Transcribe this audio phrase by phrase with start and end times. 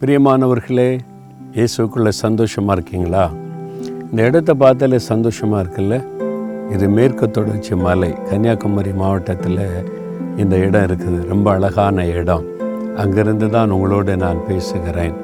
[0.00, 0.90] பிரியமானவர்களே
[1.54, 3.22] இயேசுக்குள்ள சந்தோஷமாக இருக்கீங்களா?
[4.10, 5.96] இந்த இடத்த பார்த்தாலே சந்தோஷமாக இருக்குல்ல?
[6.74, 9.58] இது மேற்கு தொடர்ச்சி மலை கன்னியாகுமரி மாவட்டத்தில்
[10.36, 11.28] இந்த இடம் இருக்குது.
[11.28, 12.44] ரொம்ப அழகான இடம்.
[12.96, 15.16] அங்கிருந்து தான் உங்களோடு நான் பேசுகிறேன்.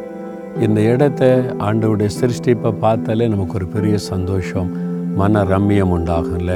[0.60, 4.70] இந்த இடத்த ஆண்டவுடைய சிருஷ்டிப்பை பார்த்தாலே நமக்கு ஒரு பெரிய சந்தோஷம்
[5.20, 6.52] மன ரம்மியம் உண்டாகும்ல?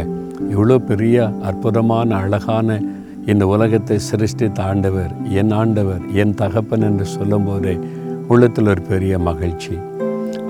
[0.54, 2.80] இவ்வளோ பெரிய அற்புதமான அழகான
[3.26, 5.10] இந்த உலகத்தை சிருஷ்டித்த ஆண்டவர்
[5.40, 7.74] என் ஆண்டவர் என் தகப்பன் என்று சொல்லும்போதே
[8.28, 9.78] உள்ளத்தில் ஒரு பெரிய மகிழ்ச்சி.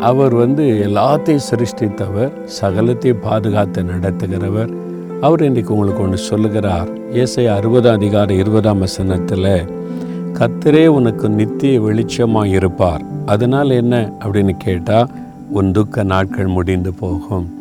[0.00, 4.74] அவர் வந்து எல்லாத்தையும் சிருஷ்டித்தவர் சகலத்தையும் பாதுகாத்து நடத்துகிறவர்.
[5.20, 6.88] அவர் இன்றைக்கு உங்களுக்கு ஒன்று சொல்லுகிறார்.
[7.10, 9.64] இயேசை அறுபதாம் அதிகாரம் இருபதாம் வசனத்தில்
[10.32, 13.02] கத்தரே உனக்கு நித்திய வெளிச்சமாக இருப்பார்.
[13.26, 14.12] அதனால் என்ன?
[14.20, 15.08] அப்படின்னு கேட்டால்
[15.50, 17.57] உன் துக்க நாட்கள் முடிந்து போகும்.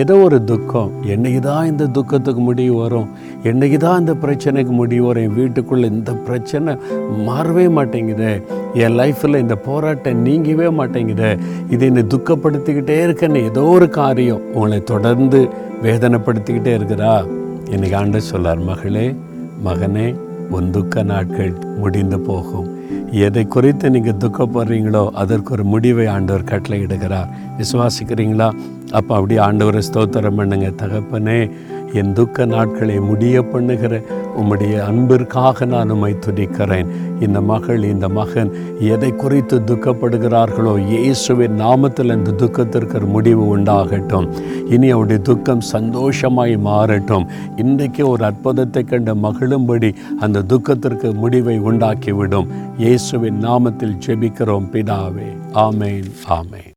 [0.00, 0.90] ஏதோ ஒரு துக்கம்.
[1.14, 3.08] என்னைக்கு தான் இந்த துக்கத்துக்கு முடிவு வரும்?
[3.50, 5.24] என்னைக்கு தான் இந்த பிரச்சனைக்கு முடிவு வரும்?
[5.26, 6.72] என் வீட்டுக்குள்ளே இந்த பிரச்சனை
[7.28, 8.30] மாறவே மாட்டேங்குது.
[8.84, 11.30] என் லைஃப்பில் இந்த போராட்டம் நீங்கவே மாட்டேங்குது.
[11.70, 15.40] இது என்னை துக்கப்படுத்திக்கிட்டே இருக்கேன்னு ஏதோ ஒரு காரியம் உங்களை தொடர்ந்து
[15.86, 17.12] வேதனைப்படுத்திக்கிட்டே இருக்கிறா
[17.74, 19.06] இன்னைக்கு ஆண்டு சொல்லார் மகளே
[19.68, 20.08] மகனே
[20.56, 22.68] உன் துக்க நாட்கள் முடிந்து போகும்.
[23.26, 28.48] எதை குறித்து நீங்கள் துக்கப்படுறீங்களோ அதற்கு ஒரு முடிவை ஆண்டவர் கட்டளை இடுகிறார் விசுவாசிக்கிறீங்களா?
[28.90, 30.68] அப்போ அப்படியே ஆண்டவரை ஸ்தோத்திரம் பண்ணுங்க.
[30.82, 31.40] தகப்பனே
[31.94, 34.02] என் துக்க நாட்களை முடிய பண்ணுகிற
[34.36, 36.86] உம்முடைய அன்பிற்காக நான் உம்மை துதிக்கிறேன்.
[37.20, 44.28] இந்த மகள் இந்த மகன் எதை குறித்து துக்கப்படுகிறார்களோ இயேசுவின் நாமத்தில் இந்த துக்கத்திற்கு முடிவு உண்டாகட்டும்.
[44.70, 47.28] இனி அவருடைய துக்கம் சந்தோஷமாய் மாறட்டும்.
[47.56, 52.46] இன்றைக்கு ஒரு அற்புதத்தை கண்டு மகிழும்படி அந்த துக்கத்திற்கு முடிவை உண்டாக்கிவிடும்.
[52.78, 55.28] இயேசுவின் நாமத்தில் ஜெபிக்கிறோம் பிதாவே.
[55.52, 56.66] ஆமேன் ஆமேன்.